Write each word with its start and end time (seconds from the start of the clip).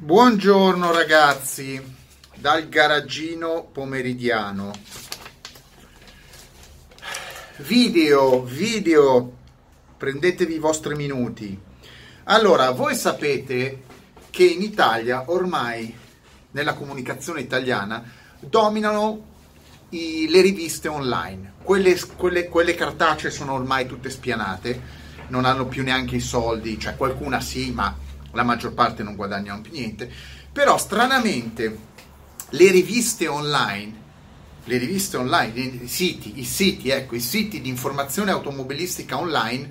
Buongiorno 0.00 0.92
ragazzi, 0.92 1.82
dal 2.36 2.68
garagino 2.68 3.68
pomeridiano. 3.72 4.70
Video, 7.56 8.44
video, 8.44 9.32
prendetevi 9.96 10.54
i 10.54 10.60
vostri 10.60 10.94
minuti. 10.94 11.58
Allora, 12.24 12.70
voi 12.70 12.94
sapete 12.94 13.82
che 14.30 14.44
in 14.44 14.62
Italia 14.62 15.24
ormai 15.32 15.92
nella 16.52 16.74
comunicazione 16.74 17.40
italiana 17.40 18.00
dominano 18.38 19.24
i, 19.88 20.28
le 20.30 20.40
riviste 20.42 20.86
online. 20.86 21.54
Quelle, 21.60 21.98
quelle, 22.16 22.46
quelle 22.48 22.76
cartacee 22.76 23.32
sono 23.32 23.54
ormai 23.54 23.86
tutte 23.86 24.10
spianate, 24.10 24.80
non 25.30 25.44
hanno 25.44 25.66
più 25.66 25.82
neanche 25.82 26.14
i 26.14 26.20
soldi, 26.20 26.78
cioè 26.78 26.94
qualcuna 26.94 27.40
sì, 27.40 27.72
ma 27.72 28.06
la 28.32 28.42
maggior 28.42 28.72
parte 28.74 29.02
non 29.02 29.16
guadagnano 29.16 29.60
più 29.60 29.72
niente, 29.72 30.10
però 30.52 30.78
stranamente 30.78 31.78
le 32.50 32.70
riviste 32.70 33.26
online, 33.26 34.06
le 34.64 34.76
riviste 34.78 35.16
online, 35.16 35.60
i 35.82 35.88
siti, 35.88 36.38
i 36.38 36.44
siti, 36.44 36.90
ecco, 36.90 37.14
i 37.14 37.20
siti 37.20 37.60
di 37.60 37.68
informazione 37.68 38.30
automobilistica 38.30 39.18
online 39.18 39.70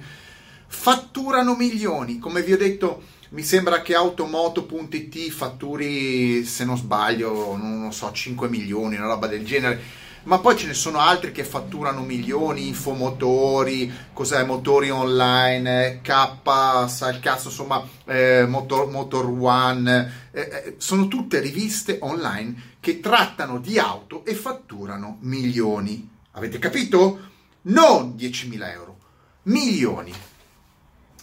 fatturano 0.68 1.56
milioni, 1.56 2.20
come 2.20 2.42
vi 2.42 2.54
ho 2.54 2.58
detto, 2.58 3.04
mi 3.30 3.44
sembra 3.44 3.82
che 3.82 3.94
automoto.it 3.94 5.30
fatturi, 5.32 6.46
se 6.46 6.66
non 6.66 6.78
sbaglio, 6.78 7.56
non 7.58 7.92
so, 7.92 8.12
5 8.12 8.48
milioni, 8.48 8.96
una 8.96 9.08
roba 9.08 9.28
del 9.28 9.46
genere 9.46 10.06
ma 10.28 10.40
poi 10.40 10.58
ce 10.58 10.68
ne 10.68 10.74
sono 10.74 11.00
altri 11.00 11.32
che 11.32 11.46
fatturano 11.46 12.02
milioni, 12.02 12.68
infomotori, 12.68 13.92
cos'è, 14.12 14.44
motori 14.44 14.90
online, 14.90 16.02
K, 16.04 16.88
sa 16.88 17.10
il 17.10 17.22
cazzo, 17.22 17.48
insomma, 17.48 17.82
eh, 18.06 18.46
Motor, 18.46 18.90
Motor 18.90 19.26
One, 19.26 20.30
eh, 20.32 20.42
eh, 20.42 20.76
sono 20.80 21.08
tutte 21.08 21.40
riviste 21.40 22.00
online 22.02 22.76
che 22.82 23.00
trattano 23.00 23.60
di 23.60 23.80
auto 23.80 24.26
e 24.26 24.36
fatturano 24.36 25.18
milioni. 25.22 26.10
Avete 26.32 26.60
capito? 26.60 27.20
Non 27.64 28.16
10.000 28.18 28.72
euro, 28.72 28.98
milioni. 29.44 30.14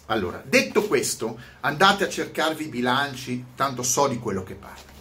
Allora, 0.07 0.41
detto 0.43 0.81
questo, 0.87 1.39
andate 1.59 2.05
a 2.05 2.09
cercarvi 2.09 2.65
i 2.65 2.69
bilanci, 2.69 3.45
tanto 3.55 3.83
so 3.83 4.07
di 4.07 4.17
quello 4.17 4.41
che 4.41 4.55
parlo. 4.55 4.93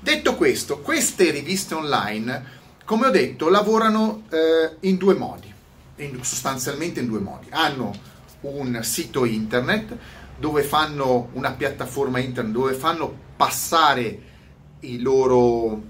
Detto 0.00 0.36
questo, 0.36 0.80
queste 0.80 1.30
riviste 1.30 1.74
online 1.74 2.60
come 2.84 3.06
ho 3.06 3.10
detto, 3.10 3.48
lavorano 3.48 4.24
eh, 4.30 4.76
in 4.80 4.96
due 4.96 5.14
modi, 5.14 5.52
in, 5.96 6.22
sostanzialmente 6.22 7.00
in 7.00 7.06
due 7.06 7.20
modi. 7.20 7.46
Hanno 7.50 7.92
un 8.42 8.80
sito 8.82 9.24
internet 9.24 9.96
dove 10.36 10.62
fanno 10.62 11.28
una 11.34 11.52
piattaforma 11.52 12.18
internet 12.18 12.52
dove 12.52 12.72
fanno 12.74 13.14
passare 13.36 14.30
i 14.80 15.00
loro, 15.00 15.80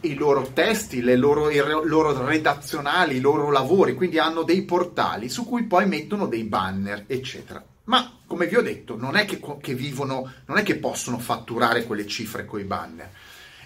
i 0.00 0.14
loro 0.14 0.50
testi, 0.52 1.02
loro, 1.16 1.50
i 1.50 1.56
loro 1.56 2.24
redazionali, 2.24 3.16
i 3.16 3.20
loro 3.20 3.50
lavori, 3.50 3.94
quindi 3.94 4.18
hanno 4.18 4.42
dei 4.42 4.62
portali 4.62 5.28
su 5.28 5.44
cui 5.44 5.64
poi 5.64 5.86
mettono 5.86 6.26
dei 6.26 6.44
banner, 6.44 7.04
eccetera. 7.06 7.62
Ma 7.84 8.18
come 8.26 8.46
vi 8.46 8.56
ho 8.56 8.62
detto, 8.62 8.96
non 8.96 9.16
è 9.16 9.24
che, 9.24 9.40
che 9.60 9.74
vivono, 9.74 10.30
non 10.46 10.58
è 10.58 10.62
che 10.62 10.76
possono 10.76 11.18
fatturare 11.18 11.84
quelle 11.84 12.06
cifre 12.06 12.44
con 12.44 12.60
i 12.60 12.64
banner. 12.64 13.10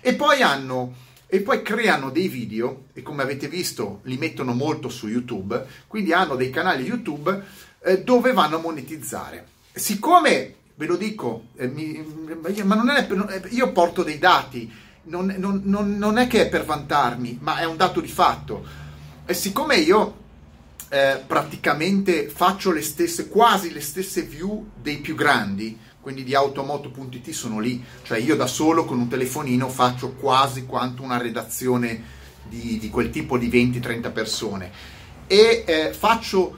E 0.00 0.14
poi 0.14 0.42
hanno 0.42 0.94
e 1.30 1.40
poi 1.40 1.60
creano 1.60 2.08
dei 2.10 2.26
video 2.26 2.86
e 2.94 3.02
come 3.02 3.22
avete 3.22 3.48
visto 3.48 4.00
li 4.04 4.16
mettono 4.16 4.54
molto 4.54 4.88
su 4.88 5.08
YouTube, 5.08 5.62
quindi 5.86 6.14
hanno 6.14 6.36
dei 6.36 6.48
canali 6.48 6.84
YouTube 6.84 7.44
eh, 7.84 8.02
dove 8.02 8.32
vanno 8.32 8.56
a 8.56 8.60
monetizzare. 8.60 9.46
Siccome, 9.70 10.54
ve 10.74 10.86
lo 10.86 10.96
dico, 10.96 11.48
eh, 11.56 11.68
mi, 11.68 12.02
ma 12.64 12.74
non 12.74 12.88
è, 12.88 13.06
io 13.50 13.72
porto 13.72 14.02
dei 14.02 14.18
dati, 14.18 14.72
non, 15.04 15.34
non, 15.36 15.60
non, 15.64 15.98
non, 15.98 16.16
è 16.16 16.26
che 16.26 16.46
è 16.46 16.48
per 16.48 16.64
vantarmi, 16.64 17.38
ma 17.42 17.58
è 17.58 17.64
un 17.64 17.76
dato 17.76 18.00
di 18.00 18.08
fatto. 18.08 18.64
E 19.26 19.34
siccome 19.34 19.76
io 19.76 20.16
eh, 20.88 21.22
praticamente 21.26 22.28
faccio 22.28 22.72
le 22.72 22.82
stesse, 22.82 23.28
quasi 23.28 23.70
le 23.70 23.82
stesse 23.82 24.22
view 24.22 24.70
dei 24.80 24.96
più 24.96 25.14
grandi, 25.14 25.78
quindi 26.08 26.24
di 26.24 26.34
automoto.it 26.34 27.30
sono 27.32 27.58
lì, 27.58 27.84
cioè 28.02 28.16
io 28.16 28.34
da 28.34 28.46
solo 28.46 28.86
con 28.86 28.98
un 28.98 29.08
telefonino 29.08 29.68
faccio 29.68 30.12
quasi 30.14 30.64
quanto 30.64 31.02
una 31.02 31.18
redazione 31.18 32.02
di, 32.48 32.78
di 32.78 32.88
quel 32.88 33.10
tipo 33.10 33.36
di 33.36 33.50
20-30 33.50 34.10
persone. 34.10 34.70
E 35.26 35.64
eh, 35.66 35.92
faccio 35.92 36.56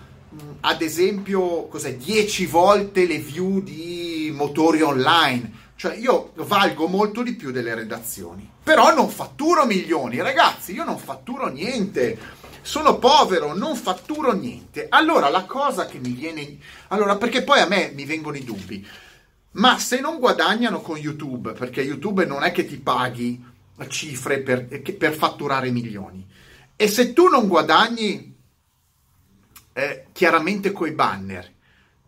ad 0.60 0.82
esempio 0.82 1.66
cos'è, 1.66 1.96
10 1.96 2.46
volte 2.46 3.08
le 3.08 3.18
view 3.18 3.60
di 3.60 4.32
motori 4.32 4.82
online, 4.82 5.50
cioè 5.74 5.96
io 5.96 6.30
valgo 6.36 6.86
molto 6.86 7.24
di 7.24 7.34
più 7.34 7.50
delle 7.50 7.74
redazioni, 7.74 8.48
però 8.62 8.94
non 8.94 9.08
fatturo 9.08 9.66
milioni, 9.66 10.22
ragazzi, 10.22 10.74
io 10.74 10.84
non 10.84 10.96
fatturo 10.96 11.48
niente, 11.48 12.16
sono 12.62 12.98
povero, 12.98 13.52
non 13.52 13.74
fatturo 13.74 14.32
niente. 14.32 14.86
Allora 14.90 15.28
la 15.28 15.42
cosa 15.42 15.86
che 15.86 15.98
mi 15.98 16.10
viene, 16.10 16.56
allora 16.88 17.16
perché 17.16 17.42
poi 17.42 17.58
a 17.58 17.66
me 17.66 17.90
mi 17.96 18.04
vengono 18.04 18.36
i 18.36 18.44
dubbi. 18.44 18.86
Ma 19.52 19.78
se 19.78 20.00
non 20.00 20.18
guadagnano 20.18 20.80
con 20.80 20.96
YouTube, 20.96 21.52
perché 21.52 21.82
YouTube 21.82 22.24
non 22.24 22.44
è 22.44 22.52
che 22.52 22.66
ti 22.66 22.78
paghi 22.78 23.44
cifre 23.88 24.40
per, 24.40 24.66
per 24.66 25.14
fatturare 25.14 25.70
milioni, 25.70 26.26
e 26.76 26.88
se 26.88 27.12
tu 27.12 27.28
non 27.28 27.48
guadagni 27.48 28.34
eh, 29.72 30.06
chiaramente 30.12 30.70
coi 30.70 30.92
banner, 30.92 31.52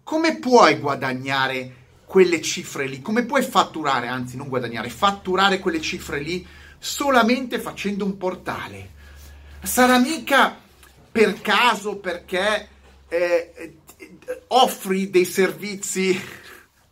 come 0.03 0.39
puoi 0.39 0.79
guadagnare 0.79 1.75
quelle 2.05 2.41
cifre 2.41 2.87
lì? 2.87 3.01
Come 3.01 3.25
puoi 3.25 3.43
fatturare, 3.43 4.07
anzi 4.07 4.37
non 4.37 4.49
guadagnare, 4.49 4.89
fatturare 4.89 5.59
quelle 5.59 5.81
cifre 5.81 6.21
lì 6.21 6.47
solamente 6.79 7.59
facendo 7.59 8.05
un 8.05 8.17
portale? 8.17 8.91
Sarà 9.63 9.99
mica 9.99 10.59
per 11.11 11.41
caso 11.41 11.97
perché 11.97 12.69
eh, 13.09 13.53
eh 13.57 13.77
offri 14.49 15.11
dei 15.11 15.25
servizi 15.25 16.21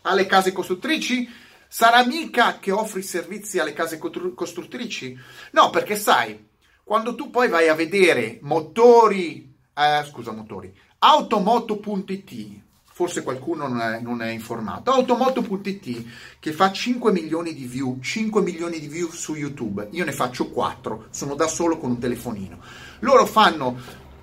alle 0.02 0.26
case 0.26 0.52
costruttrici? 0.52 1.28
Sarà 1.68 2.04
mica 2.04 2.58
che 2.58 2.72
offri 2.72 3.02
servizi 3.02 3.58
alle 3.58 3.72
case 3.72 3.98
costruttrici? 3.98 5.16
No, 5.52 5.70
perché 5.70 5.96
sai, 5.96 6.48
quando 6.82 7.14
tu 7.14 7.30
poi 7.30 7.48
vai 7.48 7.68
a 7.68 7.74
vedere 7.74 8.40
motori, 8.42 9.54
eh, 9.72 10.04
scusa, 10.04 10.32
motori, 10.32 10.74
automoto.it, 10.98 12.60
forse 12.82 13.22
qualcuno 13.22 13.68
non 13.68 13.80
è, 13.80 14.00
non 14.00 14.20
è, 14.20 14.30
informato, 14.30 14.90
automoto.it 14.90 16.04
che 16.40 16.52
fa 16.52 16.72
5 16.72 17.12
milioni 17.12 17.54
di 17.54 17.64
view, 17.64 17.98
5 18.00 18.42
milioni 18.42 18.80
di 18.80 18.88
view 18.88 19.08
su 19.10 19.34
YouTube, 19.34 19.88
io 19.92 20.04
ne 20.04 20.12
faccio 20.12 20.50
4, 20.50 21.06
sono 21.10 21.34
da 21.36 21.46
solo 21.46 21.78
con 21.78 21.92
un 21.92 21.98
telefonino. 21.98 22.58
Loro 22.98 23.24
fanno 23.24 23.78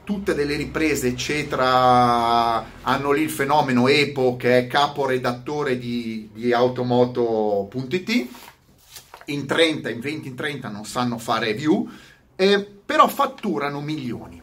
tutte 0.08 0.34
delle 0.34 0.56
riprese, 0.56 1.10
eccetera, 1.10 2.64
hanno 2.82 3.12
lì 3.12 3.24
il 3.24 3.30
fenomeno 3.30 3.90
Epo 3.90 4.38
che 4.38 4.58
è 4.58 4.68
caporedattore 4.68 5.78
di, 5.78 6.30
di 6.34 6.54
automoto.it, 6.54 8.28
in 9.26 9.46
30, 9.46 9.90
in 9.90 10.00
20, 10.00 10.28
in 10.30 10.36
30 10.36 10.70
non 10.70 10.86
sanno 10.86 11.18
fare 11.18 11.54
view, 11.54 11.90
eh, 12.38 12.66
però 12.86 13.10
fatturano 13.10 13.82
milioni. 13.82 14.42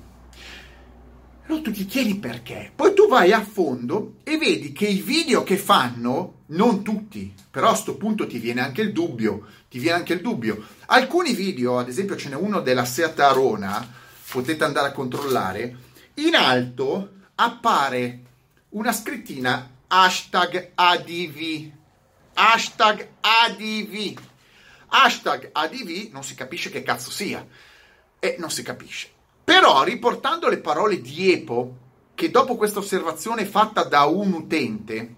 Allora 1.47 1.62
tu 1.62 1.70
ti 1.70 1.86
chiedi 1.86 2.16
perché, 2.16 2.70
poi 2.76 2.92
tu 2.92 3.08
vai 3.08 3.32
a 3.32 3.42
fondo 3.42 4.16
e 4.22 4.36
vedi 4.36 4.70
che 4.72 4.86
i 4.86 5.00
video 5.00 5.44
che 5.44 5.56
fanno, 5.56 6.41
non 6.48 6.84
tutti, 6.84 7.32
però 7.50 7.69
a 7.69 7.70
questo 7.70 7.96
punto 7.96 8.26
ti 8.26 8.36
viene 8.36 8.60
anche 8.60 8.82
il 8.82 8.92
dubbio, 8.92 9.46
ti 9.70 9.78
viene 9.78 9.96
anche 9.96 10.12
il 10.12 10.20
dubbio. 10.20 10.62
Alcuni 10.86 11.32
video, 11.32 11.78
ad 11.78 11.88
esempio 11.88 12.16
ce 12.16 12.28
n'è 12.28 12.34
uno 12.34 12.60
della 12.60 12.84
Seat 12.84 13.19
Arona, 13.20 14.02
potete 14.30 14.64
andare 14.64 14.88
a 14.88 14.92
controllare, 14.92 15.76
in 16.14 16.34
alto 16.34 17.10
appare 17.34 18.20
una 18.70 18.92
scrittina 18.92 19.70
hashtag 19.86 20.72
ADV. 20.74 21.70
Hashtag 22.34 23.08
ADV. 23.20 24.19
Hashtag 24.88 25.50
ADV 25.52 26.08
non 26.10 26.25
si 26.25 26.34
capisce 26.34 26.70
che 26.70 26.82
cazzo 26.82 27.10
sia. 27.10 27.46
E 28.19 28.37
non 28.38 28.50
si 28.50 28.62
capisce. 28.62 29.08
Però 29.44 29.84
riportando 29.84 30.49
le 30.49 30.58
parole 30.58 31.00
di 31.00 31.32
Epo, 31.32 31.78
che 32.14 32.31
dopo 32.31 32.56
questa 32.56 32.78
osservazione 32.78 33.44
fatta 33.44 33.84
da 33.84 34.04
un 34.04 34.32
utente, 34.32 35.14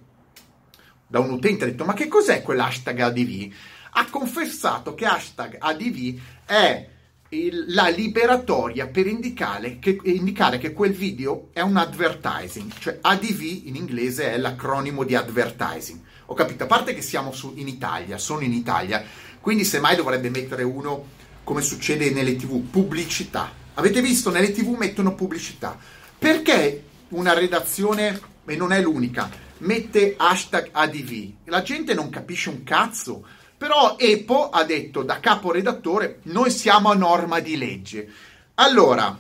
da 1.07 1.21
un 1.21 1.31
utente 1.31 1.65
ha 1.65 1.69
detto 1.69 1.85
ma 1.85 1.95
che 1.95 2.09
cos'è 2.09 2.43
quell'hashtag 2.43 3.01
ADV? 3.01 3.53
Ha 3.93 4.11
confessato 4.11 4.95
che 4.95 5.07
hashtag 5.07 5.57
ADV 5.59 6.21
è 6.45 6.89
il, 7.31 7.65
la 7.69 7.89
liberatoria 7.89 8.87
per 8.87 9.07
indicare 9.07 9.79
che, 9.79 9.99
indicare 10.05 10.59
che 10.59 10.73
quel 10.73 10.93
video 10.93 11.49
è 11.53 11.61
un 11.61 11.77
advertising, 11.77 12.73
cioè 12.79 12.99
ADV 13.01 13.41
in 13.65 13.77
inglese 13.77 14.33
è 14.33 14.39
l'acronimo 14.39 15.05
di 15.05 15.15
advertising. 15.15 16.01
Ho 16.27 16.35
capito, 16.35 16.65
a 16.65 16.67
parte 16.67 16.95
che 16.95 17.03
siamo 17.03 17.33
su, 17.33 17.53
in 17.57 17.69
Italia, 17.69 18.19
sono 18.19 18.41
in 18.41 18.53
Italia, 18.53 19.05
quindi 19.41 19.65
semmai 19.65 19.97
dovrebbe 19.97 20.31
mettere 20.31 20.63
uno, 20.63 21.15
come 21.45 21.63
succede 21.63 22.11
nelle 22.11 22.37
tv, 22.37 22.61
pubblicità. 22.63 23.53
Avete 23.75 24.01
visto, 24.01 24.31
nelle 24.31 24.53
tv 24.53 24.77
mettono 24.77 25.15
pubblicità. 25.15 25.79
Perché 26.19 26.83
una 27.09 27.33
redazione, 27.33 28.21
e 28.45 28.57
non 28.57 28.73
è 28.73 28.81
l'unica, 28.81 29.31
mette 29.59 30.15
hashtag 30.17 30.71
ADV. 30.73 31.33
La 31.45 31.63
gente 31.63 31.95
non 31.95 32.11
capisce 32.11 32.49
un 32.49 32.65
cazzo. 32.65 33.25
Però 33.57 33.97
Epo 33.99 34.51
ha 34.51 34.65
detto 34.65 35.03
da 35.03 35.19
capo 35.19 35.51
redattore, 35.51 36.21
noi 36.25 36.51
siamo 36.51 36.91
a 36.91 36.95
norma 36.95 37.41
di 37.41 37.57
legge. 37.57 38.07
Allora, 38.55 39.19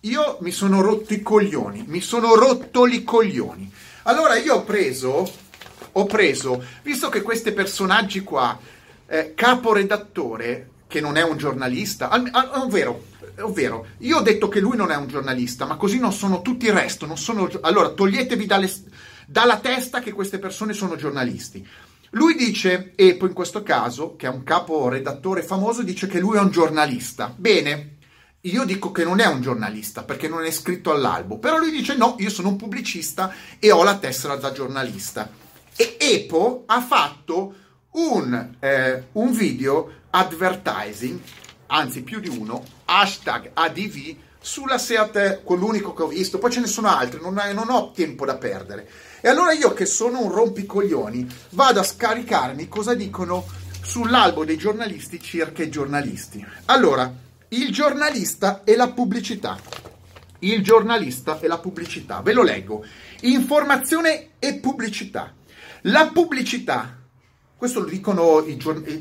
io 0.00 0.38
mi 0.40 0.50
sono 0.50 0.82
rotto 0.82 1.14
i 1.14 1.22
coglioni, 1.22 1.84
mi 1.86 2.00
sono 2.00 2.34
rotto 2.34 2.86
i 2.86 3.02
coglioni. 3.02 3.72
Allora 4.02 4.36
io 4.36 4.56
ho 4.56 4.64
preso, 4.64 5.30
ho 5.92 6.04
preso, 6.06 6.62
visto 6.82 7.08
che 7.08 7.22
questi 7.22 7.52
personaggi 7.52 8.20
qua, 8.20 8.58
eh, 9.06 9.32
caporedattore, 9.34 10.70
che 10.86 11.00
non 11.00 11.16
è 11.16 11.22
un 11.22 11.36
giornalista, 11.36 12.10
ovvero, 12.54 13.04
ovvero, 13.40 13.86
io 13.98 14.18
ho 14.18 14.22
detto 14.22 14.48
che 14.48 14.60
lui 14.60 14.76
non 14.76 14.90
è 14.90 14.96
un 14.96 15.06
giornalista, 15.06 15.64
ma 15.64 15.76
così 15.76 15.98
non 15.98 16.12
sono 16.12 16.42
tutti 16.42 16.66
il 16.66 16.72
resto, 16.72 17.06
non 17.06 17.16
sono, 17.16 17.48
allora 17.60 17.90
toglietevi 17.90 18.44
dalle, 18.44 18.70
dalla 19.26 19.58
testa 19.58 20.00
che 20.00 20.12
queste 20.12 20.38
persone 20.38 20.72
sono 20.72 20.96
giornalisti. 20.96 21.66
Lui 22.10 22.34
dice, 22.34 22.92
Epo 22.96 23.26
in 23.26 23.32
questo 23.32 23.62
caso, 23.62 24.16
che 24.16 24.26
è 24.26 24.30
un 24.30 24.42
capo 24.42 24.88
redattore 24.88 25.42
famoso, 25.42 25.82
dice 25.82 26.08
che 26.08 26.18
lui 26.18 26.36
è 26.36 26.40
un 26.40 26.50
giornalista. 26.50 27.32
Bene, 27.36 27.98
io 28.42 28.64
dico 28.64 28.90
che 28.90 29.04
non 29.04 29.20
è 29.20 29.26
un 29.26 29.40
giornalista 29.40 30.02
perché 30.02 30.26
non 30.26 30.42
è 30.44 30.48
iscritto 30.48 30.90
all'albo, 30.90 31.38
però 31.38 31.58
lui 31.58 31.70
dice 31.70 31.94
no, 31.96 32.16
io 32.18 32.30
sono 32.30 32.48
un 32.48 32.56
pubblicista 32.56 33.32
e 33.58 33.70
ho 33.70 33.84
la 33.84 33.98
tessera 33.98 34.34
da 34.34 34.50
giornalista. 34.50 35.30
E 35.76 35.96
Epo 36.00 36.64
ha 36.66 36.80
fatto 36.80 37.54
un, 37.92 38.56
eh, 38.58 39.04
un 39.12 39.32
video 39.32 39.92
advertising, 40.10 41.20
anzi 41.66 42.02
più 42.02 42.18
di 42.18 42.28
uno, 42.28 42.64
hashtag 42.86 43.50
ADV 43.54 44.16
sulla 44.40 44.78
Seat, 44.78 45.42
con 45.44 45.58
l'unico 45.58 45.92
che 45.92 46.02
ho 46.02 46.06
visto, 46.08 46.38
poi 46.38 46.50
ce 46.50 46.60
ne 46.60 46.66
sono 46.66 46.88
altri, 46.88 47.20
non, 47.20 47.34
non, 47.52 47.70
ho 47.70 47.92
tempo 47.92 48.24
da 48.24 48.36
perdere. 48.36 48.88
E 49.20 49.28
allora 49.28 49.52
io 49.52 49.72
che 49.74 49.84
sono 49.84 50.22
un 50.22 50.32
rompicoglioni 50.32 51.26
vado 51.50 51.80
a 51.80 51.84
scaricarmi 51.84 52.68
cosa 52.68 52.94
dicono 52.94 53.44
sull'albo 53.82 54.44
dei 54.44 54.56
giornalisti 54.56 55.20
circa 55.20 55.62
i 55.62 55.70
giornalisti. 55.70 56.44
Allora, 56.66 57.12
il 57.48 57.70
giornalista 57.70 58.62
e 58.64 58.76
la 58.76 58.88
pubblicità. 58.88 59.58
Il 60.40 60.62
giornalista 60.62 61.38
e 61.40 61.46
la 61.46 61.58
pubblicità. 61.58 62.22
Ve 62.22 62.32
lo 62.32 62.42
leggo. 62.42 62.84
Informazione 63.22 64.30
e 64.38 64.54
pubblicità. 64.54 65.34
La 65.82 66.10
pubblicità, 66.12 66.98
questo 67.56 67.80
lo, 67.80 67.86
dicono 67.86 68.42
i, 68.46 68.58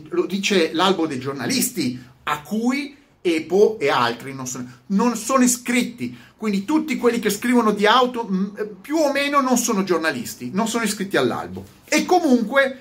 lo 0.09 0.25
dice 0.25 0.73
l'albo 0.73 1.07
dei 1.07 1.19
giornalisti, 1.19 2.01
a 2.23 2.41
cui 2.41 2.97
Epo 3.21 3.77
e 3.79 3.89
altri 3.89 4.33
non 4.33 4.47
sono, 4.47 4.69
non 4.87 5.15
sono, 5.17 5.43
iscritti. 5.43 6.17
Quindi 6.37 6.63
tutti 6.63 6.95
quelli 6.95 7.19
che 7.19 7.29
scrivono 7.29 7.71
di 7.71 7.85
auto 7.85 8.25
mm, 8.29 8.47
più 8.81 8.95
o 8.95 9.11
meno 9.11 9.41
non 9.41 9.57
sono 9.57 9.83
giornalisti, 9.83 10.51
non 10.53 10.67
sono 10.67 10.85
iscritti 10.85 11.17
all'albo. 11.17 11.65
E 11.85 12.05
comunque 12.05 12.79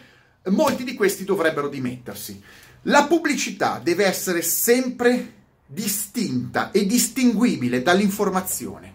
molti 0.51 0.85
di 0.85 0.95
questi 0.95 1.25
dovrebbero 1.25 1.69
dimettersi. 1.69 2.41
La 2.83 3.05
pubblicità 3.07 3.81
deve 3.83 4.05
essere 4.05 4.43
sempre 4.43 5.35
distinta 5.67 6.71
e 6.71 6.87
distinguibile 6.87 7.83
dall'informazione. 7.83 8.95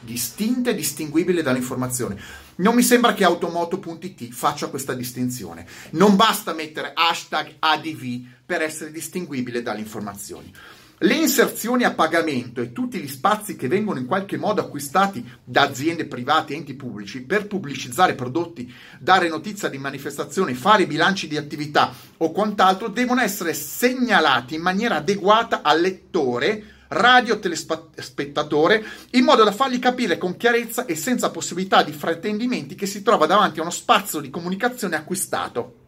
Distinta 0.00 0.70
e 0.70 0.74
distinguibile 0.74 1.42
dall'informazione. 1.42 2.20
Non 2.56 2.74
mi 2.74 2.82
sembra 2.82 3.14
che 3.14 3.24
automoto.it 3.24 4.30
faccia 4.30 4.68
questa 4.68 4.94
distinzione. 4.94 5.66
Non 5.92 6.16
basta 6.16 6.52
mettere 6.52 6.92
hashtag 6.94 7.56
ADV 7.58 8.20
per 8.44 8.62
essere 8.62 8.90
distinguibile 8.90 9.62
dalle 9.62 9.80
informazioni. 9.80 10.52
Le 11.04 11.14
inserzioni 11.14 11.82
a 11.82 11.94
pagamento 11.94 12.60
e 12.60 12.72
tutti 12.72 13.00
gli 13.00 13.08
spazi 13.08 13.56
che 13.56 13.66
vengono 13.66 13.98
in 13.98 14.06
qualche 14.06 14.36
modo 14.36 14.60
acquistati 14.60 15.28
da 15.42 15.62
aziende 15.62 16.04
private 16.04 16.52
e 16.52 16.58
enti 16.58 16.74
pubblici 16.74 17.22
per 17.22 17.48
pubblicizzare 17.48 18.14
prodotti, 18.14 18.72
dare 19.00 19.26
notizia 19.26 19.68
di 19.68 19.78
manifestazioni, 19.78 20.54
fare 20.54 20.86
bilanci 20.86 21.26
di 21.26 21.36
attività 21.36 21.92
o 22.18 22.30
quant'altro 22.30 22.86
devono 22.86 23.20
essere 23.20 23.52
segnalati 23.52 24.54
in 24.54 24.62
maniera 24.62 24.98
adeguata 24.98 25.62
al 25.62 25.80
lettore 25.80 26.66
radio 26.86 27.40
telespettatore 27.40 28.84
in 29.10 29.24
modo 29.24 29.42
da 29.42 29.50
fargli 29.50 29.80
capire 29.80 30.18
con 30.18 30.36
chiarezza 30.36 30.84
e 30.84 30.94
senza 30.94 31.30
possibilità 31.30 31.82
di 31.82 31.90
fraintendimenti 31.90 32.76
che 32.76 32.86
si 32.86 33.02
trova 33.02 33.26
davanti 33.26 33.58
a 33.58 33.62
uno 33.62 33.72
spazio 33.72 34.20
di 34.20 34.30
comunicazione 34.30 34.94
acquistato 34.94 35.78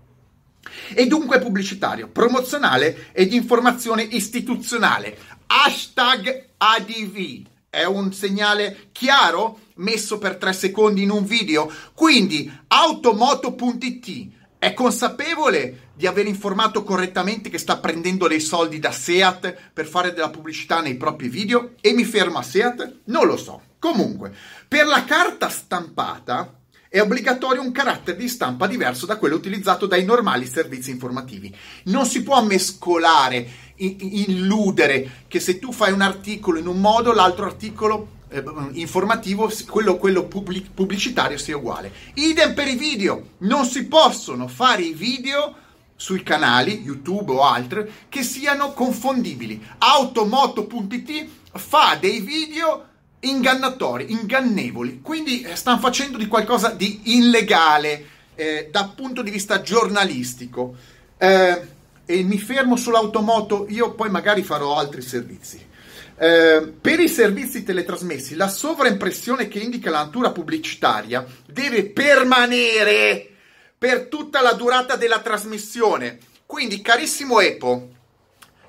e 0.95 1.07
dunque 1.07 1.41
pubblicitario, 1.41 2.09
promozionale 2.09 3.09
e 3.13 3.27
di 3.27 3.37
informazione 3.37 4.03
istituzionale. 4.03 5.17
Hashtag 5.47 6.49
ADV 6.57 7.43
è 7.69 7.85
un 7.85 8.13
segnale 8.13 8.89
chiaro 8.93 9.59
messo 9.77 10.19
per 10.19 10.37
tre 10.37 10.53
secondi 10.53 11.03
in 11.03 11.11
un 11.11 11.25
video. 11.25 11.71
Quindi 11.93 12.51
automoto.it 12.69 14.33
è 14.59 14.73
consapevole 14.73 15.91
di 15.95 16.07
aver 16.07 16.27
informato 16.27 16.85
correttamente 16.85 17.51
che 17.51 17.59
sta 17.59 17.79
prendendo 17.79 18.27
dei 18.27 18.41
soldi 18.41 18.79
da 18.79 18.93
Seat 18.93 19.73
per 19.73 19.87
fare 19.87 20.13
della 20.13 20.31
pubblicità 20.31 20.81
nei 20.81 20.97
propri 20.97 21.29
video 21.29 21.73
e 21.81 21.93
mi 21.93 22.05
fermo 22.05 22.39
a 22.39 22.43
Seat? 22.43 23.01
Non 23.05 23.27
lo 23.27 23.37
so. 23.37 23.61
Comunque, 23.79 24.35
per 24.67 24.87
la 24.87 25.05
carta 25.05 25.49
stampata 25.49 26.51
è 26.95 27.01
obbligatorio 27.01 27.61
un 27.61 27.73
carattere 27.73 28.17
di 28.17 28.29
stampa 28.29 28.69
diverso 28.69 29.05
da 29.05 29.17
quello 29.17 29.35
utilizzato 29.35 29.87
dai 29.87 30.05
normali 30.05 30.47
servizi 30.47 30.93
informativi. 30.93 31.53
Non 31.87 32.07
si 32.07 32.23
può 32.23 32.41
mescolare, 32.45 33.45
illudere 33.75 35.25
che 35.27 35.41
se 35.41 35.59
tu 35.59 35.73
fai 35.73 35.91
un 35.91 36.03
articolo 36.03 36.61
in 36.61 36.69
un 36.69 36.81
modo, 36.81 37.13
l'altro 37.13 37.47
articolo 37.47 38.09
eh, 38.29 38.45
informativo, 38.75 39.51
quello, 39.69 39.97
quello 39.97 40.27
pubblic- 40.27 40.71
pubblicitario 40.73 41.37
sia 41.37 41.57
uguale. 41.57 41.91
Idem 42.15 42.55
per 42.55 42.69
i 42.69 42.77
video, 42.77 43.31
non 43.39 43.65
si 43.65 43.87
possono 43.87 44.47
fare 44.47 44.83
i 44.83 44.93
video 44.93 45.53
sui 45.97 46.23
canali 46.23 46.83
YouTube 46.83 47.33
o 47.33 47.43
altri 47.43 47.91
che 48.09 48.23
siano 48.23 48.73
confondibili. 48.73 49.61
Automoto.it 49.79 51.29
fa 51.55 51.97
dei 51.99 52.21
video 52.21 52.93
ingannatori, 53.29 54.11
ingannevoli, 54.13 55.01
quindi 55.01 55.43
eh, 55.43 55.57
stanno 55.57 55.79
facendo 55.79 56.19
di 56.19 56.27
qualcosa 56.27 56.71
di 56.71 57.17
illegale 57.17 58.07
eh, 58.35 58.69
dal 58.71 58.93
punto 58.95 59.23
di 59.23 59.31
vista 59.31 59.61
giornalistico. 59.61 60.75
Eh, 61.17 61.73
e 62.07 62.23
mi 62.23 62.39
fermo 62.39 62.77
sull'automoto, 62.77 63.67
io 63.71 63.95
poi 63.95 64.11
magari 64.11 64.43
farò 64.43 64.77
altri 64.77 65.01
servizi. 65.01 65.73
Eh, 66.17 66.73
per 66.81 67.01
i 67.01 67.09
servizi 67.09 67.65
teletrasmessi, 67.65 68.35
la 68.35 68.49
sovraimpressione 68.49 69.49
che 69.49 69.59
indica 69.59 69.91
la 69.91 70.05
natura 70.05 70.31
pubblicitaria 70.31 71.25
deve 71.47 71.87
permanere 71.87 73.29
per 73.77 74.07
tutta 74.07 74.41
la 74.41 74.53
durata 74.53 74.97
della 74.97 75.21
trasmissione. 75.21 76.19
Quindi, 76.47 76.83
carissimo 76.83 77.41
Epo, 77.41 77.89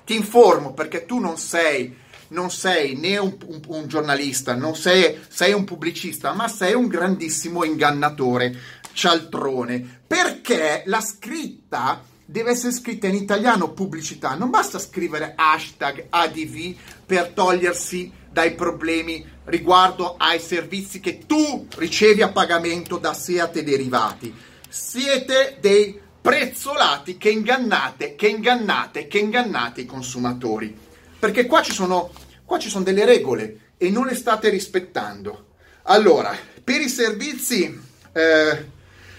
ti 0.04 0.16
informo 0.16 0.72
perché 0.72 1.04
tu 1.04 1.18
non 1.18 1.36
sei 1.36 1.94
non 2.28 2.50
sei 2.50 2.96
né 2.96 3.18
un, 3.18 3.36
un, 3.46 3.60
un 3.66 3.86
giornalista, 3.86 4.54
non 4.54 4.74
sei, 4.76 5.18
sei 5.28 5.52
un 5.52 5.64
pubblicista, 5.64 6.32
ma 6.32 6.48
sei 6.48 6.74
un 6.74 6.86
grandissimo 6.86 7.64
ingannatore, 7.64 8.58
cialtrone, 8.92 10.00
perché 10.06 10.82
la 10.86 11.00
scritta 11.00 12.02
deve 12.24 12.50
essere 12.50 12.72
scritta 12.72 13.06
in 13.06 13.14
italiano 13.14 13.70
pubblicità, 13.70 14.34
non 14.34 14.50
basta 14.50 14.78
scrivere 14.78 15.34
hashtag 15.36 16.06
ADV 16.10 16.74
per 17.06 17.28
togliersi 17.28 18.10
dai 18.30 18.54
problemi 18.54 19.24
riguardo 19.44 20.16
ai 20.18 20.40
servizi 20.40 21.00
che 21.00 21.20
tu 21.26 21.66
ricevi 21.76 22.22
a 22.22 22.28
pagamento 22.28 22.98
da 22.98 23.14
Seat 23.14 23.56
e 23.56 23.62
derivati. 23.62 24.34
Siete 24.68 25.58
dei 25.60 25.98
prezzolati 26.20 27.16
che 27.16 27.30
ingannate, 27.30 28.16
che 28.16 28.26
ingannate, 28.26 29.06
che 29.06 29.18
ingannate 29.18 29.82
i 29.82 29.86
consumatori 29.86 30.85
perché 31.18 31.46
qua 31.46 31.62
ci 31.62 31.72
sono, 31.72 32.10
qua 32.44 32.58
ci 32.58 32.68
sono 32.68 32.84
delle 32.84 33.04
regole 33.04 33.72
e 33.76 33.90
non 33.90 34.06
le 34.06 34.14
state 34.14 34.48
rispettando. 34.48 35.54
Allora, 35.84 36.36
per 36.62 36.80
i 36.80 36.88
servizi, 36.88 37.80
eh, 38.12 38.66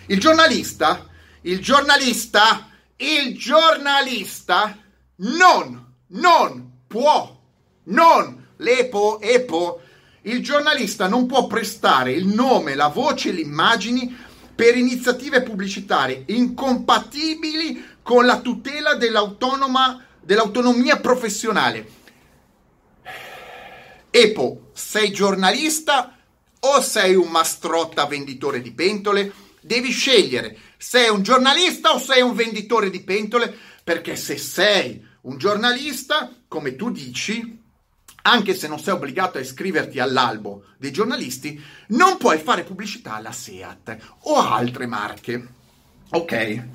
il 0.08 0.20
giornalista, 0.20 1.08
il 1.42 1.60
giornalista, 1.60 2.70
il 2.98 3.38
giornalista 3.38 4.78
non, 5.18 5.94
non 6.08 6.72
può, 6.88 7.40
non, 7.86 8.48
l'EPO, 8.58 9.22
EPO, 9.22 9.82
il 10.24 10.44
giornalista 10.44 11.08
non 11.08 11.26
può 11.26 11.48
prestare 11.48 12.12
il 12.12 12.28
nome, 12.28 12.76
la 12.76 12.88
voce 12.88 13.32
le 13.32 13.42
immagini 13.42 14.16
per 14.54 14.76
iniziative 14.76 15.44
pubblicitarie 15.44 16.24
incompatibili 16.28 17.86
con 18.02 18.26
la 18.26 18.40
tutela 18.40 18.96
dell'autonomia 20.28 21.00
professionale. 21.00 21.88
Epo, 24.10 24.72
sei 24.74 25.10
giornalista 25.10 26.18
o 26.60 26.82
sei 26.82 27.16
un 27.16 27.30
mastrotta 27.30 28.06
venditore 28.08 28.62
di 28.62 28.74
pentole? 28.74 29.32
Devi 29.62 29.90
scegliere, 29.90 30.58
sei 30.76 31.08
un 31.08 31.24
giornalista 31.24 31.94
o 31.94 31.98
sei 31.98 32.22
un 32.22 32.36
venditore 32.36 32.90
di 32.90 33.04
pentole? 33.04 33.56
Perché 33.82 34.18
se 34.18 34.38
sei 34.38 35.02
un 35.22 35.38
giornalista, 35.38 36.30
come 36.50 36.76
tu 36.76 36.92
dici, 36.92 37.64
anche 38.24 38.54
se 38.54 38.68
non 38.68 38.80
sei 38.80 38.96
obbligato 38.96 39.38
a 39.38 39.42
iscriverti 39.42 40.00
all'albo 40.00 40.66
dei 40.78 40.92
giornalisti, 40.92 41.64
non 41.90 42.18
puoi 42.18 42.38
fare 42.38 42.66
pubblicità 42.66 43.16
alla 43.16 43.32
SEAT 43.32 43.98
o 44.24 44.36
altre 44.36 44.88
marche. 44.88 45.48
Ok? 46.10 46.68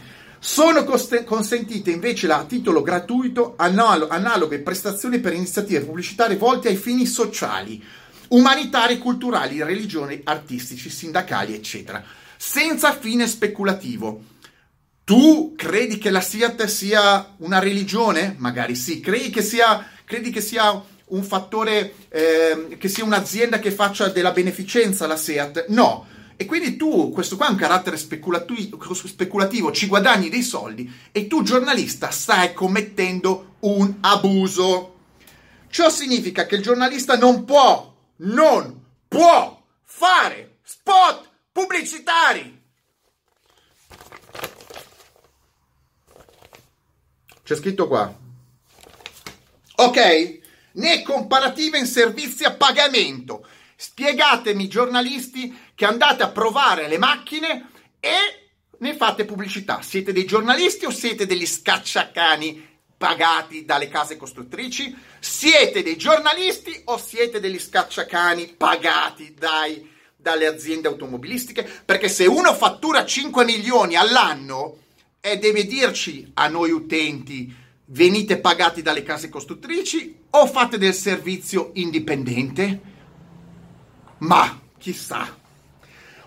Sono 0.45 0.83
cost- 0.83 1.23
consentite 1.23 1.93
invece 1.93 2.27
a 2.27 2.45
titolo 2.45 2.83
gratuito 2.83 3.55
anal- 3.57 4.09
analoghe 4.11 4.59
prestazioni 4.59 5.21
per 5.21 5.35
iniziative 5.35 5.85
pubblicitarie 5.85 6.37
volte 6.37 6.67
ai 6.67 6.75
fini 6.75 7.07
sociali, 7.07 7.81
umanitari, 8.31 8.99
culturali, 8.99 9.63
religioni, 9.63 10.21
artistici, 10.25 10.91
sindacali, 10.91 11.55
eccetera, 11.55 12.03
senza 12.37 12.93
fine 12.93 13.29
speculativo. 13.29 14.21
Tu 15.05 15.55
credi 15.57 15.99
che 15.99 16.11
la 16.11 16.21
SIAT 16.21 16.65
sia 16.65 17.35
una 17.37 17.61
religione? 17.61 18.35
Magari 18.39 18.75
sì. 18.75 18.99
Credi 18.99 19.31
che 19.31 19.43
sia, 19.43 19.87
credi 20.05 20.31
che 20.31 20.41
sia 20.41 20.83
un 21.05 21.23
fattore, 21.23 21.95
eh, 22.09 22.77
che 22.79 22.89
sia 22.89 23.05
un'azienda 23.05 23.61
che 23.61 23.71
faccia 23.71 24.09
della 24.09 24.33
beneficenza 24.33 25.07
la 25.07 25.17
SEAT? 25.17 25.67
No. 25.69 26.07
E 26.43 26.45
quindi 26.45 26.75
tu, 26.75 27.13
questo 27.13 27.37
qua 27.37 27.47
è 27.47 27.51
un 27.51 27.57
carattere 27.57 27.97
speculativo, 27.97 28.77
speculativo, 28.93 29.71
ci 29.71 29.87
guadagni 29.87 30.29
dei 30.29 30.43
soldi 30.43 30.93
e 31.13 31.29
tu 31.29 31.45
giornalista 31.45 32.11
stai 32.11 32.53
commettendo 32.53 33.59
un 33.61 33.99
abuso. 34.01 34.97
Ciò 35.69 35.89
significa 35.89 36.45
che 36.45 36.57
il 36.57 36.63
giornalista 36.63 37.17
non 37.17 37.45
può, 37.45 37.95
non 38.17 38.77
può 39.07 39.63
fare 39.85 40.57
spot 40.65 41.31
pubblicitari. 41.53 42.61
C'è 47.45 47.55
scritto 47.55 47.87
qua. 47.87 48.13
Ok? 49.77 50.41
Né 50.73 51.03
comparative 51.03 51.79
in 51.79 51.87
servizi 51.87 52.43
a 52.43 52.51
pagamento. 52.51 53.47
Spiegatemi, 53.83 54.69
giornalisti, 54.69 55.53
che 55.75 55.87
andate 55.87 56.23
a 56.23 56.29
provare 56.29 56.87
le 56.87 56.99
macchine 56.99 57.67
e 57.99 58.13
ne 58.79 58.95
fate 58.95 59.25
pubblicità. 59.25 59.83
Siete 59.83 60.13
dei 60.13 60.25
giornalisti 60.25 60.85
o 60.85 60.91
siete 60.91 61.27
degli 61.27 61.45
scacciacani 61.45 62.65
pagati 62.97 63.65
dalle 63.65 63.89
case 63.89 64.17
costruttrici? 64.17 64.97
Siete 65.19 65.83
dei 65.83 65.97
giornalisti 65.97 66.83
o 66.85 66.97
siete 66.97 67.41
degli 67.41 67.59
scacciacani 67.59 68.55
pagati 68.57 69.35
dai, 69.37 69.91
dalle 70.15 70.47
aziende 70.47 70.87
automobilistiche? 70.87 71.69
Perché 71.85 72.09
se 72.09 72.25
uno 72.27 72.55
fattura 72.55 73.05
5 73.05 73.45
milioni 73.45 73.97
all'anno 73.97 74.77
e 75.21 75.39
deve 75.39 75.67
dirci 75.67 76.31
a 76.35 76.47
noi 76.47 76.71
utenti 76.71 77.53
venite 77.87 78.39
pagati 78.39 78.81
dalle 78.81 79.03
case 79.03 79.29
costruttrici 79.29 80.21
o 80.31 80.47
fate 80.47 80.79
del 80.79 80.95
servizio 80.95 81.73
indipendente? 81.75 82.92
Ma 84.23 84.61
chissà. 84.79 85.41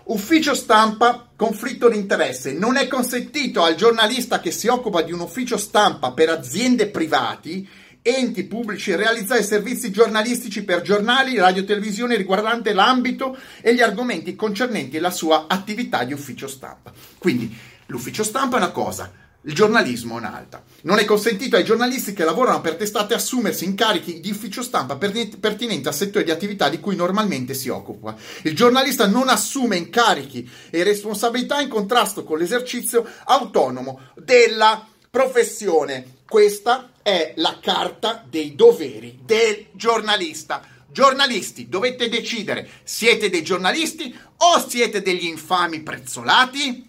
Ufficio 0.04 0.54
stampa, 0.54 1.28
conflitto 1.34 1.88
di 1.88 1.96
interesse. 1.96 2.52
Non 2.52 2.76
è 2.76 2.86
consentito 2.86 3.62
al 3.62 3.74
giornalista 3.74 4.38
che 4.38 4.50
si 4.50 4.68
occupa 4.68 5.02
di 5.02 5.12
un 5.12 5.20
ufficio 5.20 5.56
stampa 5.56 6.12
per 6.12 6.28
aziende 6.28 6.88
privati, 6.88 7.68
enti 8.02 8.44
pubblici, 8.44 8.94
realizzare 8.94 9.42
servizi 9.42 9.90
giornalistici 9.90 10.62
per 10.62 10.82
giornali, 10.82 11.38
radio 11.38 11.62
e 11.62 11.64
televisione 11.64 12.16
riguardante 12.16 12.72
l'ambito 12.72 13.36
e 13.60 13.74
gli 13.74 13.80
argomenti 13.80 14.36
concernenti 14.36 14.98
la 14.98 15.10
sua 15.10 15.46
attività 15.48 16.04
di 16.04 16.12
ufficio 16.12 16.46
stampa. 16.46 16.92
Quindi 17.18 17.56
l'ufficio 17.86 18.22
stampa 18.22 18.56
è 18.56 18.60
una 18.60 18.70
cosa, 18.70 19.10
il 19.46 19.54
giornalismo 19.54 20.14
è 20.14 20.18
un'altra. 20.18 20.62
Non 20.82 20.98
è 20.98 21.04
consentito 21.04 21.54
ai 21.54 21.64
giornalisti 21.64 22.12
che 22.12 22.24
lavorano 22.24 22.60
per 22.60 22.74
testate 22.74 23.14
assumersi 23.14 23.64
incarichi 23.64 24.18
di 24.18 24.30
ufficio 24.30 24.60
stampa 24.60 24.96
pertinenti 24.96 25.86
al 25.86 25.94
settore 25.94 26.24
di 26.24 26.32
attività 26.32 26.68
di 26.68 26.80
cui 26.80 26.96
normalmente 26.96 27.54
si 27.54 27.68
occupa. 27.68 28.16
Il 28.42 28.56
giornalista 28.56 29.06
non 29.06 29.28
assume 29.28 29.76
incarichi 29.76 30.48
e 30.70 30.82
responsabilità 30.82 31.60
in 31.60 31.68
contrasto 31.68 32.24
con 32.24 32.38
l'esercizio 32.38 33.08
autonomo 33.24 34.00
della 34.16 34.84
professione. 35.08 36.14
Questa 36.28 36.90
è 37.02 37.34
la 37.36 37.58
carta 37.62 38.24
dei 38.28 38.56
doveri 38.56 39.20
del 39.24 39.66
giornalista. 39.72 40.60
Giornalisti, 40.90 41.68
dovete 41.68 42.08
decidere, 42.08 42.68
siete 42.82 43.30
dei 43.30 43.44
giornalisti 43.44 44.12
o 44.38 44.66
siete 44.66 45.02
degli 45.02 45.26
infami 45.26 45.82
prezzolati? 45.82 46.85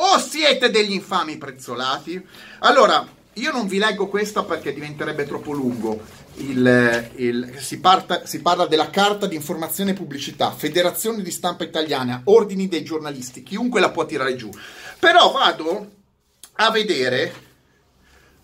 O 0.00 0.18
siete 0.18 0.70
degli 0.70 0.92
infami 0.92 1.38
prezzolati? 1.38 2.24
Allora, 2.60 3.04
io 3.32 3.50
non 3.50 3.66
vi 3.66 3.78
leggo 3.78 4.06
questa 4.06 4.44
perché 4.44 4.72
diventerebbe 4.72 5.26
troppo 5.26 5.50
lungo. 5.50 6.00
Il, 6.36 7.10
il, 7.16 7.54
si, 7.58 7.80
parta, 7.80 8.24
si, 8.24 8.40
parla 8.40 8.66
della 8.66 8.90
carta 8.90 9.26
di 9.26 9.34
informazione 9.34 9.90
e 9.90 9.94
pubblicità, 9.94 10.52
Federazione 10.52 11.20
di 11.20 11.32
Stampa 11.32 11.64
Italiana, 11.64 12.20
Ordini 12.24 12.68
dei 12.68 12.84
giornalisti, 12.84 13.42
chiunque 13.42 13.80
la 13.80 13.90
può 13.90 14.06
tirare 14.06 14.36
giù. 14.36 14.48
Però 15.00 15.32
vado 15.32 15.90
a 16.52 16.70
vedere 16.70 17.34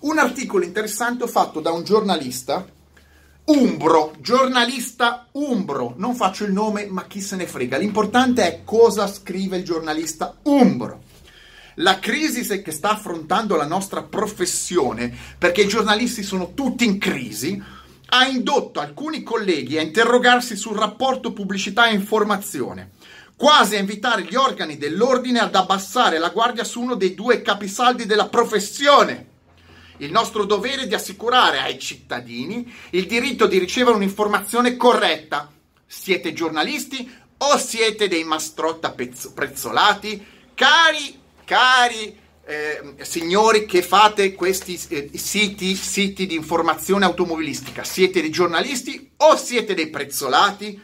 un 0.01 0.19
articolo 0.19 0.65
interessante 0.65 1.29
fatto 1.29 1.61
da 1.61 1.71
un 1.71 1.85
giornalista 1.85 2.67
umbro, 3.45 4.13
giornalista 4.19 5.29
umbro. 5.33 5.95
Non 5.99 6.17
faccio 6.17 6.45
il 6.45 6.53
nome, 6.53 6.87
ma 6.87 7.07
chi 7.07 7.21
se 7.21 7.37
ne 7.37 7.47
frega. 7.47 7.77
L'importante 7.77 8.43
è 8.43 8.61
cosa 8.65 9.07
scrive 9.07 9.59
il 9.59 9.65
giornalista 9.65 10.37
umbro 10.43 11.13
la 11.77 11.99
crisi 11.99 12.63
che 12.63 12.71
sta 12.71 12.91
affrontando 12.91 13.57
la 13.57 13.67
nostra 13.67 14.03
professione, 14.03 15.15
perché 15.39 15.63
i 15.63 15.69
giornalisti 15.69 16.23
sono 16.23 16.55
tutti 16.55 16.85
in 16.85 16.99
crisi, 16.99 17.63
ha 18.07 18.27
indotto 18.27 18.81
alcuni 18.81 19.23
colleghi 19.23 19.79
a 19.79 19.83
interrogarsi 19.83 20.57
sul 20.57 20.77
rapporto 20.77 21.33
pubblicità 21.33 21.87
e 21.87 21.95
informazione, 21.95 22.91
quasi 23.37 23.77
a 23.77 23.81
invitare 23.81 24.23
gli 24.23 24.37
organi 24.37 24.77
dell'ordine 24.77 25.41
ad 25.41 25.55
abbassare 25.55 26.19
la 26.19 26.29
guardia 26.29 26.65
su 26.65 26.81
uno 26.81 26.95
dei 26.95 27.15
due 27.15 27.43
capisaldi 27.43 28.07
della 28.07 28.29
professione. 28.29 29.33
Il 29.99 30.11
nostro 30.11 30.45
dovere 30.45 30.87
di 30.87 30.95
assicurare 30.95 31.61
ai 31.61 31.79
cittadini 31.79 32.73
il 32.91 33.07
diritto 33.07 33.47
di 33.47 33.59
ricevere 33.59 33.97
un'informazione 33.97 34.77
corretta. 34.77 35.51
Siete 35.87 36.33
giornalisti 36.33 37.09
o 37.39 37.57
siete 37.59 38.09
dei 38.09 38.25
mastrotta 38.25 38.93
prezzolati? 38.93 40.25
Cari 40.55 41.23
cari 41.45 42.19
eh, 42.47 42.95
signori 43.01 43.65
che 43.65 43.83
fate 43.83 44.35
questi 44.35 44.79
eh, 44.89 45.11
siti, 45.15 45.75
siti 45.75 46.27
di 46.27 46.35
informazione 46.35 47.05
automobilistica, 47.05 47.85
siete 47.85 48.21
dei 48.21 48.31
giornalisti 48.31 49.13
o 49.17 49.37
siete 49.37 49.75
dei 49.75 49.89
prezzolati? 49.89 50.81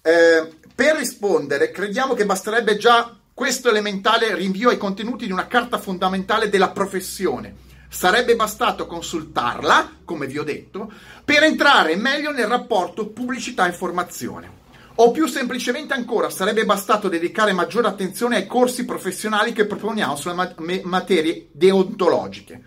Eh, 0.00 0.50
per 0.74 0.96
rispondere, 0.96 1.70
crediamo 1.70 2.14
che 2.14 2.24
basterebbe 2.24 2.76
già 2.76 3.16
questo 3.34 3.68
elementare 3.68 4.34
rinvio 4.34 4.70
ai 4.70 4.78
contenuti 4.78 5.26
di 5.26 5.32
una 5.32 5.46
carta 5.46 5.78
fondamentale 5.78 6.48
della 6.48 6.70
professione. 6.70 7.70
Sarebbe 7.88 8.34
bastato 8.34 8.86
consultarla, 8.86 9.98
come 10.04 10.26
vi 10.26 10.38
ho 10.38 10.44
detto, 10.44 10.90
per 11.24 11.42
entrare 11.42 11.94
meglio 11.96 12.30
nel 12.30 12.46
rapporto 12.46 13.08
pubblicità-informazione. 13.08 14.60
O 14.96 15.10
più 15.10 15.26
semplicemente 15.26 15.94
ancora, 15.94 16.28
sarebbe 16.28 16.66
bastato 16.66 17.08
dedicare 17.08 17.52
maggiore 17.52 17.88
attenzione 17.88 18.36
ai 18.36 18.46
corsi 18.46 18.84
professionali 18.84 19.52
che 19.52 19.64
proponiamo 19.64 20.16
sulle 20.16 20.34
ma- 20.34 20.54
materie 20.82 21.48
deontologiche. 21.52 22.62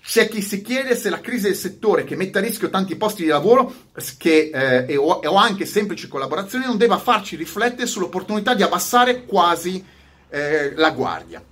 C'è 0.00 0.28
chi 0.28 0.40
si 0.40 0.62
chiede 0.62 0.94
se 0.94 1.10
la 1.10 1.20
crisi 1.20 1.46
del 1.46 1.56
settore 1.56 2.04
che 2.04 2.14
mette 2.14 2.38
a 2.38 2.40
rischio 2.40 2.70
tanti 2.70 2.94
posti 2.94 3.24
di 3.24 3.28
lavoro 3.28 3.74
che, 4.16 4.50
eh, 4.54 4.92
e, 4.92 4.96
o, 4.96 5.18
e, 5.20 5.26
o, 5.26 5.34
anche 5.34 5.66
semplici 5.66 6.06
collaborazioni 6.06 6.64
non 6.64 6.78
debba 6.78 6.98
farci 6.98 7.34
riflettere 7.34 7.88
sull'opportunità 7.88 8.54
di 8.54 8.62
abbassare 8.62 9.24
quasi 9.24 9.84
eh, 10.28 10.72
la 10.76 10.90
guardia. 10.92 11.42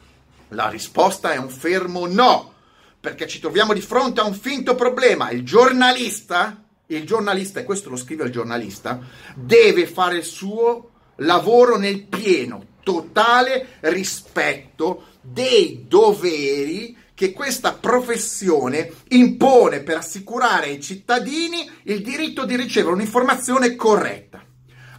La 0.51 0.69
risposta 0.69 1.33
è 1.33 1.37
un 1.37 1.49
fermo 1.49 2.07
no, 2.07 2.53
perché 3.01 3.27
ci 3.27 3.41
troviamo 3.41 3.73
di 3.73 3.81
fronte 3.81 4.21
a 4.21 4.25
un 4.25 4.35
finto 4.35 4.77
problema. 4.77 5.31
Il 5.31 5.43
giornalista 5.43 6.64
il 6.87 7.05
giornalista, 7.05 7.61
e 7.61 7.65
questo 7.65 7.91
lo 7.91 7.97
scrive 7.97 8.25
il 8.25 8.33
giornalista, 8.33 9.01
deve 9.35 9.87
fare 9.87 10.17
il 10.19 10.25
suo 10.25 10.91
lavoro 11.17 11.77
nel 11.77 12.05
pieno, 12.05 12.73
totale 12.83 13.79
rispetto 13.81 15.07
dei 15.21 15.87
doveri 15.89 16.97
che 17.15 17.33
questa 17.33 17.75
professione 17.75 18.93
impone 19.09 19.83
per 19.83 19.99
assicurare 19.99 20.67
ai 20.67 20.81
cittadini 20.81 21.71
il 21.85 22.03
diritto 22.03 22.45
di 22.45 22.57
ricevere 22.57 22.95
un'informazione 22.95 23.77
corretta. 23.77 24.45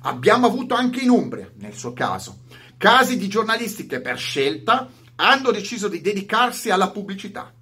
Abbiamo 0.04 0.48
avuto 0.48 0.76
anche 0.76 1.02
in 1.02 1.10
Umbria, 1.10 1.52
nel 1.58 1.74
suo 1.74 1.94
caso, 1.94 2.44
casi 2.78 3.18
di 3.18 3.28
giornalisti 3.28 3.86
che 3.86 4.00
per 4.00 4.18
scelta 4.18 4.90
hanno 5.16 5.52
deciso 5.52 5.88
di 5.88 6.02
dedicarsi 6.02 6.70
alla 6.70 6.90
pubblicità. 6.90 7.54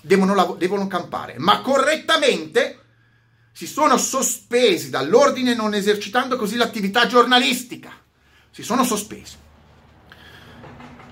Devono, 0.00 0.56
devono 0.58 0.86
campare, 0.86 1.34
ma 1.38 1.60
correttamente 1.60 2.83
si 3.56 3.68
sono 3.68 3.96
sospesi 3.98 4.90
dall'ordine 4.90 5.54
non 5.54 5.74
esercitando 5.74 6.36
così 6.36 6.56
l'attività 6.56 7.06
giornalistica. 7.06 7.92
Si 8.50 8.64
sono 8.64 8.82
sospesi. 8.82 9.36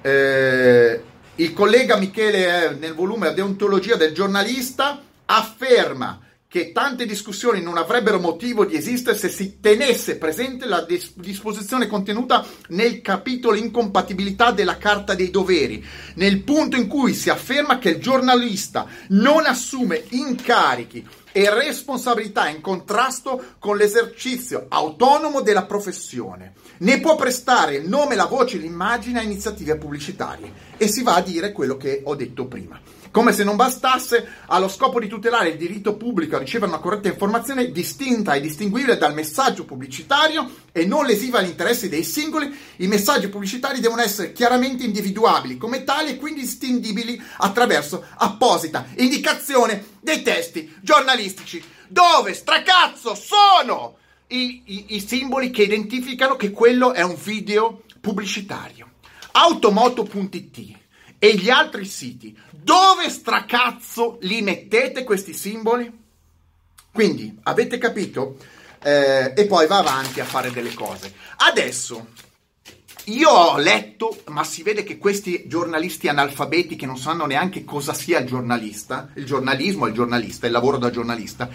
Eh, 0.03 1.03
il 1.37 1.53
collega 1.53 1.97
Michele, 1.97 2.71
eh, 2.71 2.75
nel 2.75 2.95
volume 2.95 3.27
La 3.27 3.33
deontologia 3.33 3.95
del 3.95 4.13
giornalista, 4.13 5.01
afferma 5.25 6.21
che 6.49 6.73
tante 6.73 7.07
discussioni 7.07 7.63
non 7.63 7.79
avrebbero 7.79 8.19
motivo 8.19 8.65
di 8.67 8.75
esistere 8.75 9.17
se 9.17 9.29
si 9.29 9.61
tenesse 9.61 10.19
presente 10.19 10.67
la 10.67 10.83
dis- 10.83 11.13
disposizione 11.15 11.87
contenuta 11.87 12.45
nel 12.71 13.01
capitolo 13.03 13.57
incompatibilità 13.57 14.51
della 14.51 14.79
Carta 14.79 15.15
dei 15.15 15.31
Doveri, 15.31 15.83
nel 16.17 16.43
punto 16.43 16.77
in 16.77 16.89
cui 16.89 17.15
si 17.15 17.31
afferma 17.31 17.79
che 17.79 17.91
il 17.91 18.01
giornalista 18.01 18.87
non 19.11 19.47
assume 19.47 20.03
incarichi 20.11 21.07
e 21.33 21.53
responsabilità 21.53 22.49
in 22.49 22.61
contrasto 22.61 23.43
con 23.59 23.77
l'esercizio 23.77 24.67
autonomo 24.69 25.41
della 25.41 25.65
professione. 25.65 26.53
Ne 26.79 27.01
può 27.01 27.17
prestare 27.17 27.77
il 27.77 27.89
nome, 27.89 28.15
la 28.15 28.27
voce, 28.27 28.59
l'immagine 28.59 29.19
a 29.19 29.23
iniziative 29.23 29.77
pubblicitarie. 29.77 30.53
E 30.77 30.89
si 30.89 31.03
va 31.03 31.17
a 31.17 31.23
dire 31.23 31.53
quello 31.53 31.77
che 31.77 32.03
ho 32.05 32.15
detto 32.15 32.47
prima. 32.47 32.81
Come 33.12 33.33
se 33.33 33.45
non 33.45 33.57
bastasse, 33.57 34.26
ha 34.47 34.59
lo 34.59 34.69
scopo 34.69 34.99
di 34.99 35.07
tutelare 35.07 35.50
il 35.50 35.59
diritto 35.59 35.97
pubblico 35.97 36.37
a 36.37 36.38
ricevere 36.38 36.71
una 36.71 36.81
corretta 36.81 37.09
informazione 37.09 37.71
distinta 37.71 38.33
e 38.33 38.40
distinguibile 38.40 38.97
dal 38.97 39.12
messaggio 39.12 39.66
pubblicitario 39.66 40.50
e 40.73 40.87
non 40.87 41.04
lesiva 41.04 41.38
agli 41.38 41.50
interessi 41.50 41.90
dei 41.90 42.04
singoli, 42.04 42.50
i 42.76 42.87
messaggi 42.87 43.28
pubblicitari 43.28 43.81
devono 43.81 44.00
essere 44.00 44.33
chiaramente 44.33 44.85
individuabili 44.85 45.59
come 45.59 45.85
tali 45.85 46.12
e 46.12 46.16
quindi 46.16 46.40
distinguibili 46.40 47.23
attraverso 47.37 48.02
apposita 48.16 48.87
indicazione 48.97 49.85
dei 50.00 50.23
testi 50.23 50.75
giornalistici. 50.81 51.62
Dove 51.88 52.33
stracazzo 52.33 53.14
sono 53.14 53.97
i, 54.28 54.62
i, 54.64 54.85
i 54.97 55.00
simboli 55.07 55.50
che 55.50 55.64
identificano 55.64 56.37
che 56.37 56.50
quello 56.50 56.95
è 56.95 57.02
un 57.02 57.19
video 57.23 57.83
pubblicitario? 58.00 58.88
Automoto.it 59.33 60.81
e 61.25 61.37
gli 61.37 61.50
altri 61.50 61.85
siti, 61.85 62.37
dove 62.50 63.09
stracazzo 63.09 64.19
li 64.23 64.43
mettete 64.43 65.05
questi 65.05 65.33
simboli? 65.33 65.88
Quindi, 66.91 67.38
avete 67.45 67.79
capito? 67.79 68.38
Eh, 68.83 69.33
e 69.37 69.47
poi 69.47 69.69
va 69.69 69.79
avanti 69.79 70.19
a 70.19 70.25
fare 70.25 70.50
delle 70.50 70.75
cose. 70.75 71.14
Adesso, 71.37 72.09
io 73.05 73.29
ho 73.29 73.57
letto, 73.57 74.21
ma 74.31 74.43
si 74.43 74.64
vede 74.64 74.83
che 74.83 74.99
questi 74.99 75.45
giornalisti 75.47 76.09
analfabeti 76.09 76.75
che 76.75 76.87
non 76.87 76.99
sanno 76.99 77.25
neanche 77.26 77.64
cosa 77.64 77.95
sia 77.95 78.19
il 78.19 78.26
giornalista, 78.26 79.11
il 79.14 79.25
giornalismo 79.25 79.87
è 79.87 79.91
il 79.91 79.95
giornalista, 79.95 80.47
il 80.47 80.52
lavoro 80.52 80.76
da 80.76 80.91
giornalista, 80.91 81.49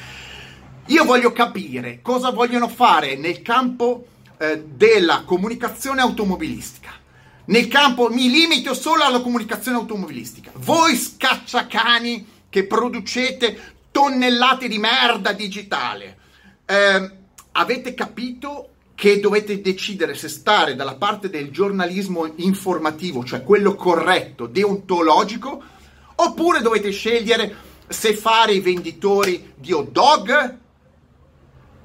io 0.85 1.03
voglio 1.03 1.33
capire 1.33 1.99
cosa 2.01 2.29
vogliono 2.29 2.69
fare 2.69 3.17
nel 3.17 3.41
campo 3.41 4.07
eh, 4.37 4.63
della 4.63 5.23
comunicazione 5.25 5.99
automobilistica 5.99 7.05
nel 7.47 7.67
campo 7.67 8.09
mi 8.09 8.29
limito 8.29 8.73
solo 8.73 9.03
alla 9.03 9.21
comunicazione 9.21 9.77
automobilistica. 9.77 10.51
Voi 10.55 10.95
scacciacani 10.95 12.35
che 12.49 12.65
producete 12.65 13.75
tonnellate 13.91 14.67
di 14.67 14.77
merda 14.77 15.31
digitale, 15.33 16.17
eh, 16.65 17.11
avete 17.53 17.93
capito 17.93 18.69
che 18.95 19.19
dovete 19.19 19.61
decidere 19.61 20.15
se 20.15 20.27
stare 20.27 20.75
dalla 20.75 20.95
parte 20.95 21.29
del 21.29 21.51
giornalismo 21.51 22.31
informativo, 22.37 23.23
cioè 23.23 23.43
quello 23.43 23.75
corretto, 23.75 24.47
deontologico, 24.47 25.63
oppure 26.15 26.61
dovete 26.61 26.91
scegliere 26.91 27.55
se 27.87 28.15
fare 28.15 28.53
i 28.53 28.59
venditori 28.59 29.53
di 29.55 29.71
hot 29.71 29.91
dog. 29.91 30.57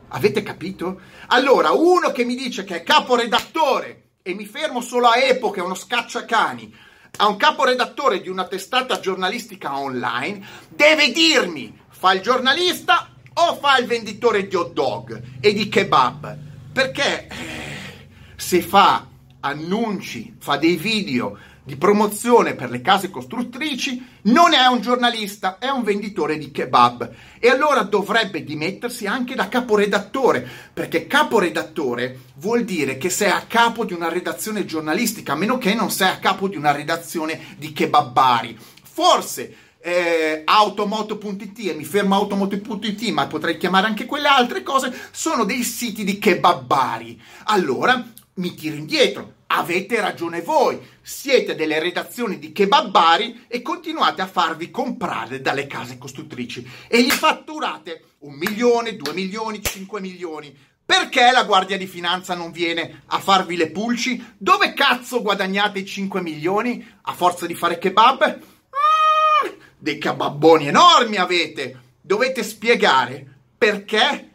Avete 0.09 0.43
capito? 0.43 1.01
Allora, 1.29 1.71
uno 1.73 2.13
che 2.13 2.25
mi 2.25 2.35
dice 2.35 2.65
che 2.65 2.77
è 2.77 2.83
caporedattore 2.83 4.02
e 4.23 4.35
mi 4.35 4.47
fermo 4.47 4.81
solo 4.81 5.09
a 5.09 5.19
Epo, 5.19 5.53
è 5.53 5.61
uno 5.61 5.75
scacciacani, 5.75 6.75
a 7.19 7.27
un 7.27 7.37
caporedattore 7.37 8.21
di 8.21 8.29
una 8.29 8.47
testata 8.47 9.01
giornalistica 9.01 9.77
online, 9.77 10.47
deve 10.69 11.11
dirmi 11.11 11.81
fa 11.89 12.13
il 12.13 12.21
giornalista 12.21 13.11
o 13.35 13.57
fa 13.57 13.79
il 13.79 13.87
venditore 13.87 14.47
di 14.47 14.55
hot 14.55 14.73
dog 14.73 15.23
e 15.41 15.53
di 15.53 15.69
kebab. 15.69 16.39
Perché 16.73 17.27
eh, 17.27 18.09
se 18.37 18.63
fa 18.63 19.07
annunci, 19.41 20.37
fa 20.39 20.57
dei 20.57 20.77
video 20.77 21.39
di 21.65 21.77
promozione 21.77 22.55
per 22.55 22.71
le 22.71 22.81
case 22.81 23.11
costruttrici 23.11 24.05
non 24.23 24.53
è 24.53 24.67
un 24.67 24.81
giornalista, 24.81 25.59
è 25.59 25.69
un 25.69 25.85
venditore 25.85 26.37
di 26.37 26.51
kebab. 26.51 27.11
E 27.39 27.49
allora 27.49 27.83
dovrebbe 27.83 28.43
dimettersi 28.43 29.07
anche 29.07 29.35
da 29.35 29.49
caporedattore, 29.49 30.49
perché 30.73 31.07
caporedattore 31.07 32.19
vuol 32.37 32.65
dire 32.65 32.99
che 32.99 33.11
sei 33.11 33.31
a 33.31 33.45
capo 33.47 33.85
di 33.85 33.93
una 33.93 34.09
redazione 34.09 34.65
giornalistica, 34.65 35.33
a 35.33 35.37
meno 35.37 35.59
che 35.59 35.75
non 35.75 35.91
sei 35.91 36.09
a 36.09 36.19
capo 36.19 36.49
di 36.49 36.57
una 36.57 36.73
redazione 36.73 37.41
di 37.57 37.73
kebabari. 37.73 38.59
Forse 38.83 39.57
eh, 39.83 40.43
automoto.it 40.45 41.59
e 41.69 41.75
mi 41.75 41.85
fermo 41.85 42.15
automoto.it 42.15 43.11
ma 43.11 43.27
potrei 43.27 43.57
chiamare 43.57 43.87
anche 43.87 44.07
quelle 44.07 44.29
altre 44.29 44.63
cose 44.63 44.95
sono 45.11 45.45
dei 45.45 45.65
siti 45.65 46.05
di 46.05 46.21
kebabari 46.21 47.21
allora 47.47 48.01
mi 48.35 48.55
tiro 48.55 48.77
indietro 48.77 49.33
avete 49.55 50.01
ragione 50.01 50.41
voi, 50.41 50.81
siete 51.01 51.55
delle 51.55 51.79
redazioni 51.79 52.39
di 52.39 52.53
kebabbari 52.53 53.45
e 53.49 53.63
continuate 53.63 54.23
a 54.23 54.27
farvi 54.27 54.71
comprare 54.71 55.41
dalle 55.41 55.67
case 55.67 55.99
costruttrici 55.99 56.69
e 56.89 57.03
gli 57.03 57.11
fatturate 57.11 58.05
un 58.21 58.35
milione, 58.35 58.97
due 58.97 59.13
milioni, 59.13 59.63
cinque 59.63 60.01
milioni. 60.01 60.57
Perché 60.85 61.31
la 61.31 61.45
Guardia 61.45 61.77
di 61.77 61.87
Finanza 61.87 62.35
non 62.35 62.51
viene 62.51 63.03
a 63.07 63.19
farvi 63.19 63.57
le 63.57 63.71
pulci? 63.71 64.35
Dove 64.37 64.73
cazzo 64.75 65.23
guadagnate 65.23 65.79
i 65.79 65.87
5 65.87 66.21
milioni 66.21 66.85
a 67.03 67.13
forza 67.15 67.47
di 67.47 67.55
fare 67.55 67.79
kebab? 67.79 68.21
Ah, 68.23 69.51
dei 69.79 69.97
kebabboni 69.99 70.67
enormi 70.67 71.17
avete! 71.17 71.81
Dovete 72.01 72.43
spiegare 72.43 73.39
perché 73.57 74.31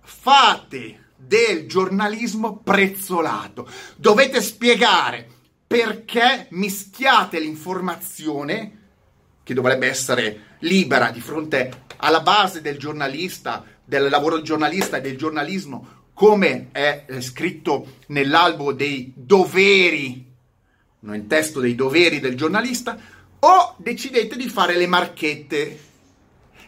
fate 0.00 1.01
del 1.32 1.66
giornalismo 1.66 2.58
prezzolato. 2.58 3.66
Dovete 3.96 4.42
spiegare 4.42 5.26
perché 5.66 6.48
mischiate 6.50 7.40
l'informazione, 7.40 8.80
che 9.42 9.54
dovrebbe 9.54 9.88
essere 9.88 10.56
libera 10.58 11.10
di 11.10 11.22
fronte 11.22 11.84
alla 11.96 12.20
base 12.20 12.60
del 12.60 12.76
giornalista, 12.76 13.64
del 13.82 14.10
lavoro 14.10 14.42
giornalista 14.42 14.98
e 14.98 15.00
del 15.00 15.16
giornalismo, 15.16 16.10
come 16.12 16.68
è 16.70 17.06
eh, 17.08 17.22
scritto 17.22 17.96
nell'albo 18.08 18.74
dei 18.74 19.10
doveri, 19.16 20.30
nel 21.00 21.26
testo 21.26 21.60
dei 21.60 21.74
doveri 21.74 22.20
del 22.20 22.36
giornalista, 22.36 22.98
o 23.38 23.74
decidete 23.78 24.36
di 24.36 24.50
fare 24.50 24.76
le 24.76 24.86
marchette. 24.86 25.80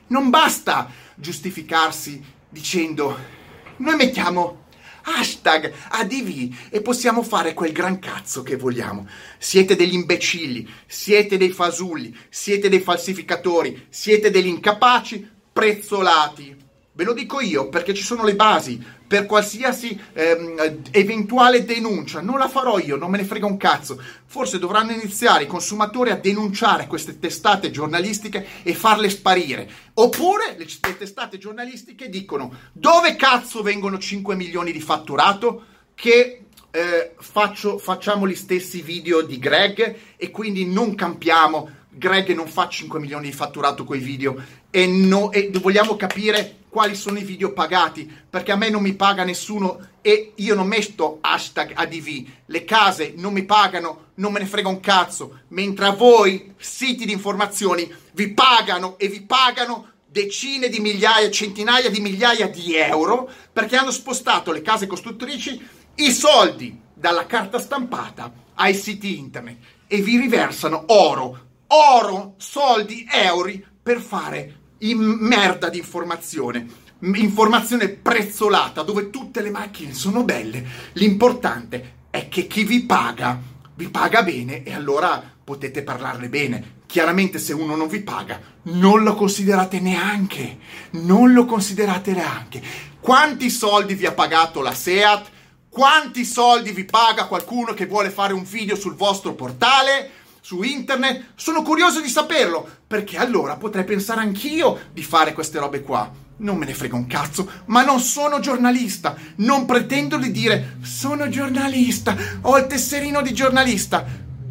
Non 0.07 0.31
basta 0.31 0.91
giustificarsi 1.17 2.25
dicendo 2.49 3.43
noi 3.79 3.97
mettiamo 3.97 4.63
hashtag 5.05 5.73
ADV 5.91 6.55
e 6.71 6.81
possiamo 6.81 7.23
fare 7.23 7.55
quel 7.55 7.73
gran 7.73 7.99
cazzo 7.99 8.43
che 8.43 8.57
vogliamo. 8.57 9.07
Siete 9.39 9.77
degli 9.77 9.95
imbecilli, 9.95 10.69
siete 10.87 11.37
dei 11.37 11.51
fasulli, 11.51 12.17
siete 12.29 12.69
dei 12.69 12.81
falsificatori, 12.81 13.87
siete 13.89 14.31
degli 14.31 14.47
incapaci 14.47 15.29
prezzolati. 15.53 16.64
Ve 16.97 17.03
lo 17.03 17.13
dico 17.13 17.41
io 17.41 17.69
perché 17.69 17.93
ci 17.93 18.05
sono 18.05 18.23
le 18.23 18.37
basi 18.37 18.81
per 19.05 19.27
qualsiasi 19.27 20.01
ehm, 20.13 20.83
eventuale 20.93 21.65
denuncia. 21.65 22.21
Non 22.21 22.39
la 22.39 22.49
farò 22.49 22.79
io, 22.79 22.95
non 22.95 23.11
me 23.11 23.19
ne 23.19 23.25
frega 23.25 23.47
un 23.47 23.57
cazzo. 23.57 24.01
Forse 24.27 24.61
dovranno 24.61 24.93
iniziare 24.93 25.43
i 25.43 25.49
consumatori 25.49 26.11
a 26.11 26.17
denunciare 26.17 26.87
queste 26.87 27.19
testate 27.19 27.73
giornalistiche 27.73 28.47
e 28.63 28.75
farle 28.75 29.11
sparire. 29.11 29.69
Oppure 29.95 30.55
le, 30.57 30.67
le 30.67 30.97
testate 30.97 31.37
giornalistiche 31.37 32.09
dicono 32.09 32.53
dove 32.73 33.17
cazzo 33.17 33.63
vengono 33.63 33.99
5 33.99 34.37
milioni 34.37 34.71
di 34.71 34.81
fatturato 34.81 35.65
che 35.97 36.45
eh, 36.71 37.15
faccio, 37.19 37.79
facciamo 37.79 38.29
gli 38.29 38.37
stessi 38.37 38.83
video 38.83 39.23
di 39.23 39.41
Greg 39.41 39.97
e 40.17 40.31
quindi 40.31 40.65
non 40.65 40.95
campiamo. 40.95 41.71
Greg 41.91 42.33
non 42.35 42.47
fa 42.47 42.69
5 42.69 43.01
milioni 43.01 43.31
di 43.31 43.33
fatturato 43.33 43.83
con 43.83 43.97
i 43.97 44.01
video 44.01 44.37
e, 44.71 44.87
no, 44.87 45.33
e 45.33 45.51
vogliamo 45.61 45.97
capire 45.97 46.63
quali 46.75 46.97
sono 46.97 47.21
i 47.21 47.23
video 47.23 47.53
pagati, 47.53 48.13
perché 48.29 48.51
a 48.51 48.57
me 48.57 48.69
non 48.69 48.83
mi 48.83 48.95
paga 48.95 49.23
nessuno 49.23 49.79
e 50.03 50.33
io 50.35 50.57
non 50.57 50.67
metto 50.67 51.19
hashtag 51.21 51.71
ADV, 51.73 52.27
le 52.47 52.65
case 52.65 53.15
non 53.17 53.33
mi 53.33 53.45
pagano, 53.45 54.07
non 54.15 54.33
me 54.33 54.41
ne 54.41 54.47
frega 54.47 54.69
un 54.69 54.81
cazzo, 54.81 55.43
mentre 55.51 55.87
a 55.87 55.93
voi, 55.93 56.53
siti 56.57 57.07
di 57.07 57.13
informazioni, 57.13 57.89
vi 58.15 58.33
pagano 58.33 58.99
e 58.99 59.07
vi 59.07 59.23
pagano 59.23 59.91
decine 60.05 60.69
di 60.69 60.81
migliaia, 60.81 61.31
centinaia 61.31 61.89
di 61.91 62.01
migliaia 62.01 62.49
di 62.49 62.75
euro 62.75 63.31
perché 63.53 63.77
hanno 63.77 63.93
spostato 63.93 64.51
le 64.51 64.61
case 64.61 64.89
costruttrici 64.89 65.65
i 65.95 66.11
soldi 66.11 66.77
dalla 66.93 67.27
carta 67.27 67.61
stampata 67.61 68.33
ai 68.55 68.75
siti 68.75 69.17
internet 69.17 69.59
e 69.87 70.01
vi 70.01 70.19
riversano 70.19 70.87
oro, 70.89 71.39
oro, 71.69 72.35
soldi, 72.39 73.07
euro 73.09 73.53
per 73.81 74.01
fare 74.01 74.63
in 74.91 74.99
merda 74.99 75.69
di 75.69 75.79
informazione, 75.79 76.67
informazione 77.01 77.89
prezzolata 77.89 78.83
dove 78.83 79.11
tutte 79.11 79.41
le 79.41 79.51
macchine 79.51 79.95
sono 79.95 80.25
belle. 80.25 80.65
L'importante 80.95 81.93
è 82.11 82.29
che 82.29 82.47
chi 82.47 82.65
vi 82.65 82.83
paga 82.85 83.53
vi 83.77 83.89
paga 83.89 84.23
bene 84.23 84.63
e 84.63 84.73
allora 84.73 85.23
potete 85.43 85.83
parlarne 85.83 86.29
bene. 86.29 86.83
Chiaramente 86.87 87.39
se 87.39 87.53
uno 87.53 87.75
non 87.75 87.89
vi 87.89 88.01
paga, 88.03 88.41
non 88.65 89.03
lo 89.03 89.15
considerate 89.17 89.81
neanche, 89.81 90.59
non 90.93 91.33
lo 91.33 91.45
considerate 91.45 92.13
neanche. 92.13 92.63
Quanti 93.01 93.51
soldi 93.51 93.95
vi 93.95 94.07
ha 94.07 94.13
pagato 94.13 94.63
la 94.63 94.75
SEAT? 94.75 95.31
Quanti 95.69 96.25
soldi 96.25 96.71
vi 96.71 96.85
paga 96.85 97.27
qualcuno 97.27 97.75
che 97.75 97.87
vuole 97.87 98.11
fare 98.11 98.33
un 98.33 98.45
video 98.45 98.77
sul 98.77 98.95
vostro 98.95 99.35
portale? 99.35 100.23
Su 100.45 100.63
internet? 100.63 101.29
Sono 101.37 101.63
curioso 101.63 102.03
di 102.03 102.09
saperlo, 102.11 102.69
perché 102.87 103.17
allora 103.17 103.57
potrei 103.57 103.85
pensare 103.85 104.21
anch'io 104.21 104.79
di 104.93 105.03
fare 105.03 105.33
queste 105.33 105.59
robe 105.59 105.81
qua. 105.81 106.13
Non 106.37 106.59
me 106.59 106.67
ne 106.67 106.75
frega 106.75 106.95
un 106.95 107.07
cazzo, 107.07 107.51
ma 107.67 107.83
non 107.83 107.99
sono 107.99 108.41
giornalista. 108.41 109.17
Non 109.37 109.65
pretendo 109.65 110.19
di 110.19 110.31
dire 110.31 110.77
sono 110.83 111.31
giornalista, 111.31 112.15
ho 112.43 112.59
il 112.59 112.67
tesserino 112.67 113.23
di 113.23 113.33
giornalista. 113.33 114.05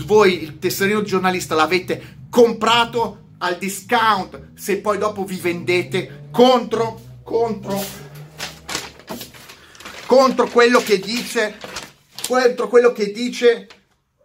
Voi 0.05 0.41
il 0.41 0.57
tesserino 0.57 1.01
di 1.01 1.07
giornalista 1.07 1.53
l'avete 1.53 2.21
comprato 2.27 3.19
al 3.37 3.59
discount, 3.59 4.53
se 4.55 4.77
poi 4.77 4.97
dopo 4.97 5.23
vi 5.23 5.35
vendete 5.35 6.29
contro, 6.31 7.19
contro, 7.23 7.79
contro 10.07 10.47
quello 10.47 10.79
che 10.79 10.97
dice, 10.97 11.55
contro 12.27 12.67
quello 12.67 12.91
che 12.91 13.11
dice 13.11 13.67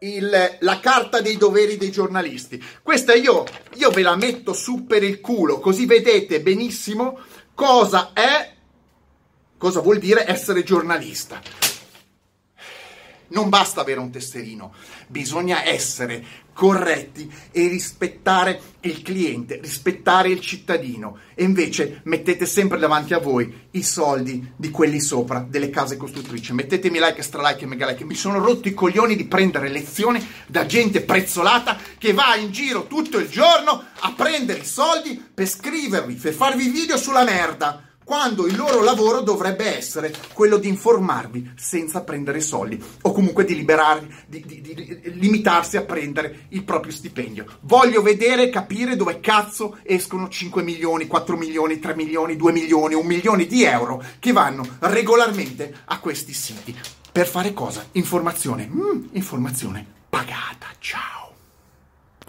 il, 0.00 0.56
la 0.60 0.80
carta 0.80 1.20
dei 1.20 1.36
doveri 1.36 1.76
dei 1.76 1.90
giornalisti. 1.90 2.62
Questa 2.82 3.14
io, 3.14 3.44
io 3.74 3.90
ve 3.90 4.02
la 4.02 4.16
metto 4.16 4.52
su 4.52 4.86
per 4.86 5.02
il 5.02 5.20
culo, 5.20 5.58
così 5.58 5.86
vedete 5.86 6.40
benissimo 6.40 7.18
cosa 7.54 8.12
è, 8.12 8.54
cosa 9.56 9.80
vuol 9.80 9.98
dire 9.98 10.28
essere 10.28 10.62
giornalista. 10.62 11.40
Non 13.30 13.48
basta 13.48 13.80
avere 13.80 14.00
un 14.00 14.10
tesserino, 14.10 14.74
bisogna 15.06 15.64
essere 15.64 16.24
corretti 16.58 17.32
e 17.52 17.68
rispettare 17.68 18.60
il 18.80 19.00
cliente, 19.02 19.60
rispettare 19.62 20.28
il 20.28 20.40
cittadino. 20.40 21.18
E 21.36 21.44
invece 21.44 22.00
mettete 22.06 22.46
sempre 22.46 22.80
davanti 22.80 23.14
a 23.14 23.20
voi 23.20 23.68
i 23.70 23.82
soldi 23.84 24.54
di 24.56 24.68
quelli 24.70 24.98
sopra, 24.98 25.46
delle 25.48 25.70
case 25.70 25.96
costruttrici. 25.96 26.52
Mettetemi 26.52 26.98
like, 26.98 27.22
stralike 27.22 27.62
e 27.62 27.68
mega 27.68 27.86
like. 27.86 28.04
Mi 28.04 28.16
sono 28.16 28.40
rotto 28.40 28.66
i 28.66 28.74
coglioni 28.74 29.14
di 29.14 29.26
prendere 29.26 29.68
lezioni 29.68 30.26
da 30.48 30.66
gente 30.66 31.02
prezzolata 31.02 31.78
che 31.96 32.12
va 32.12 32.34
in 32.34 32.50
giro 32.50 32.88
tutto 32.88 33.18
il 33.18 33.28
giorno 33.28 33.84
a 34.00 34.12
prendere 34.16 34.58
i 34.58 34.66
soldi 34.66 35.24
per 35.32 35.46
scrivervi, 35.46 36.14
per 36.14 36.32
farvi 36.32 36.70
video 36.70 36.96
sulla 36.96 37.22
merda 37.22 37.87
quando 38.08 38.46
il 38.46 38.56
loro 38.56 38.82
lavoro 38.82 39.20
dovrebbe 39.20 39.76
essere 39.76 40.10
quello 40.32 40.56
di 40.56 40.66
informarvi 40.66 41.52
senza 41.56 42.00
prendere 42.00 42.40
soldi 42.40 42.82
o 43.02 43.12
comunque 43.12 43.44
di, 43.44 43.54
liberarvi, 43.54 44.14
di, 44.26 44.44
di, 44.46 44.62
di 44.62 45.00
limitarsi 45.12 45.76
a 45.76 45.82
prendere 45.82 46.46
il 46.48 46.64
proprio 46.64 46.90
stipendio. 46.90 47.44
Voglio 47.60 48.00
vedere, 48.00 48.48
capire 48.48 48.96
dove 48.96 49.20
cazzo 49.20 49.76
escono 49.82 50.30
5 50.30 50.62
milioni, 50.62 51.06
4 51.06 51.36
milioni, 51.36 51.78
3 51.78 51.94
milioni, 51.94 52.36
2 52.36 52.50
milioni, 52.50 52.94
1 52.94 53.06
milione 53.06 53.44
di 53.44 53.62
euro 53.64 54.02
che 54.18 54.32
vanno 54.32 54.66
regolarmente 54.78 55.80
a 55.84 56.00
questi 56.00 56.32
siti. 56.32 56.74
Per 57.12 57.26
fare 57.26 57.52
cosa? 57.52 57.84
Informazione. 57.92 58.66
Mm, 58.72 59.08
informazione 59.12 59.84
pagata. 60.08 60.68
Ciao. 60.78 61.27